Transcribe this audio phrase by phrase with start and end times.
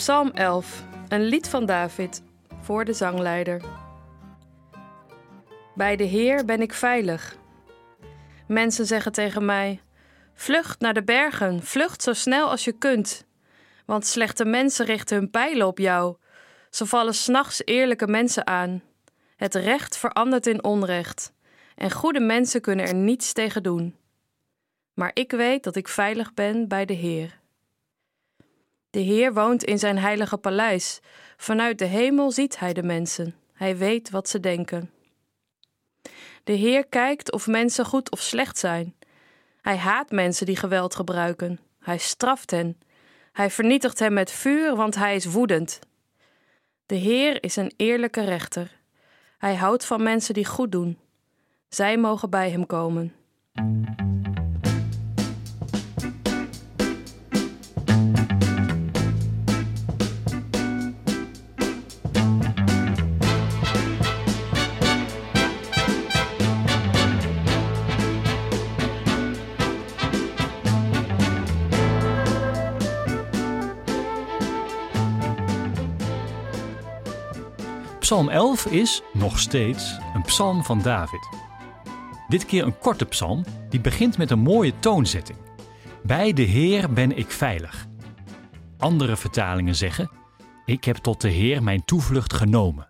[0.00, 2.22] Psalm 11, een lied van David
[2.60, 3.62] voor de zangleider.
[5.74, 7.36] Bij de Heer ben ik veilig.
[8.46, 9.80] Mensen zeggen tegen mij:
[10.34, 13.26] Vlucht naar de bergen, vlucht zo snel als je kunt.
[13.86, 16.16] Want slechte mensen richten hun pijlen op jou.
[16.70, 18.82] Ze vallen s'nachts eerlijke mensen aan.
[19.36, 21.32] Het recht verandert in onrecht.
[21.74, 23.96] En goede mensen kunnen er niets tegen doen.
[24.94, 27.39] Maar ik weet dat ik veilig ben bij de Heer.
[28.90, 31.00] De Heer woont in zijn heilige paleis.
[31.36, 33.34] Vanuit de hemel ziet hij de mensen.
[33.52, 34.90] Hij weet wat ze denken.
[36.44, 38.94] De Heer kijkt of mensen goed of slecht zijn.
[39.60, 41.60] Hij haat mensen die geweld gebruiken.
[41.78, 42.78] Hij straft hen.
[43.32, 45.78] Hij vernietigt hen met vuur, want hij is woedend.
[46.86, 48.78] De Heer is een eerlijke rechter.
[49.38, 50.98] Hij houdt van mensen die goed doen.
[51.68, 53.14] Zij mogen bij hem komen.
[78.00, 81.28] Psalm 11 is, nog steeds, een psalm van David.
[82.28, 85.38] Dit keer een korte psalm die begint met een mooie toonzetting.
[86.02, 87.86] Bij de Heer ben ik veilig.
[88.78, 90.10] Andere vertalingen zeggen:
[90.64, 92.88] Ik heb tot de Heer mijn toevlucht genomen.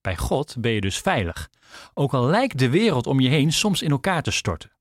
[0.00, 1.50] Bij God ben je dus veilig,
[1.94, 4.72] ook al lijkt de wereld om je heen soms in elkaar te storten.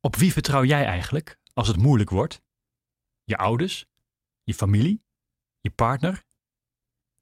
[0.00, 2.42] Op wie vertrouw jij eigenlijk als het moeilijk wordt?
[3.24, 3.86] Je ouders?
[4.42, 5.02] Je familie?
[5.60, 6.26] Je partner?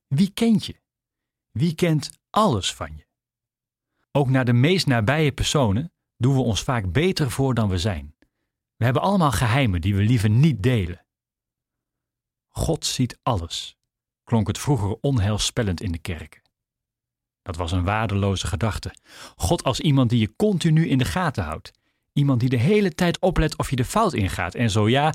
[0.07, 0.81] Wie kent je?
[1.51, 3.07] Wie kent alles van je?
[4.13, 8.15] Ook naar de meest nabije personen doen we ons vaak beter voor dan we zijn.
[8.77, 11.07] We hebben allemaal geheimen die we liever niet delen.
[12.49, 13.77] God ziet alles,
[14.25, 16.43] klonk het vroeger onheilspellend in de kerken.
[17.43, 18.95] Dat was een waardeloze gedachte.
[19.37, 21.73] God als iemand die je continu in de gaten houdt.
[22.13, 24.55] Iemand die de hele tijd oplet of je de fout ingaat.
[24.55, 25.15] En zo ja,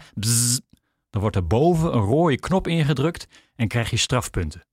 [1.10, 4.66] dan wordt er boven een rode knop ingedrukt en krijg je strafpunten.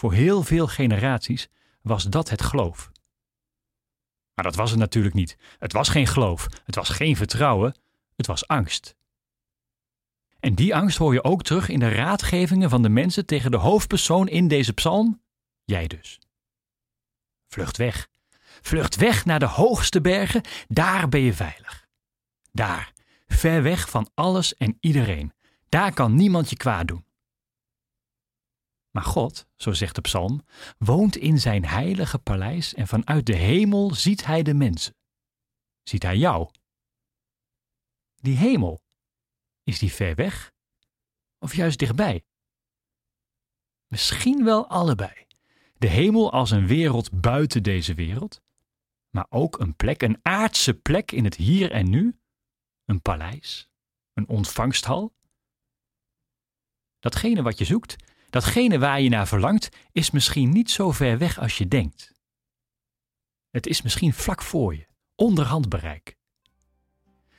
[0.00, 1.48] Voor heel veel generaties
[1.82, 2.90] was dat het geloof.
[4.34, 5.36] Maar dat was het natuurlijk niet.
[5.58, 7.74] Het was geen geloof, het was geen vertrouwen,
[8.16, 8.96] het was angst.
[10.38, 13.56] En die angst hoor je ook terug in de raadgevingen van de mensen tegen de
[13.56, 15.22] hoofdpersoon in deze psalm,
[15.64, 16.18] jij dus.
[17.48, 18.08] Vlucht weg.
[18.60, 21.86] Vlucht weg naar de hoogste bergen, daar ben je veilig.
[22.52, 22.92] Daar,
[23.26, 25.32] ver weg van alles en iedereen.
[25.68, 27.04] Daar kan niemand je kwaad doen.
[28.90, 30.44] Maar God, zo zegt de psalm,
[30.78, 34.94] woont in zijn heilige paleis en vanuit de hemel ziet hij de mensen.
[35.82, 36.50] Ziet hij jou?
[38.14, 38.82] Die hemel,
[39.62, 40.52] is die ver weg
[41.38, 42.24] of juist dichtbij?
[43.86, 45.26] Misschien wel allebei.
[45.78, 48.42] De hemel als een wereld buiten deze wereld,
[49.10, 52.18] maar ook een plek, een aardse plek in het hier en nu,
[52.84, 53.68] een paleis,
[54.12, 55.14] een ontvangsthal.
[56.98, 57.96] Datgene wat je zoekt,
[58.30, 62.12] Datgene waar je naar verlangt is misschien niet zo ver weg als je denkt.
[63.50, 66.16] Het is misschien vlak voor je, onder handbereik.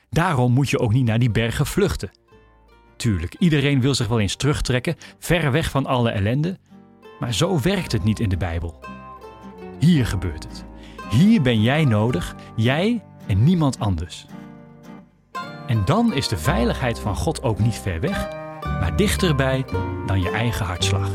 [0.10, 2.12] Daarom moet je ook niet naar die bergen vluchten.
[2.96, 6.60] Tuurlijk, iedereen wil zich wel eens terugtrekken, ver weg van alle ellende,
[7.20, 8.80] maar zo werkt het niet in de Bijbel.
[9.80, 10.66] Hier gebeurt het.
[11.10, 14.26] Hier ben jij nodig, jij en niemand anders.
[15.68, 18.41] En dan is de veiligheid van God ook niet ver weg,
[18.82, 19.66] maar dichterbij
[20.06, 21.10] dan je eigen hartslag.